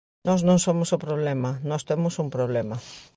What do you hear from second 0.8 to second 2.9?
o problema, nós temos un problema.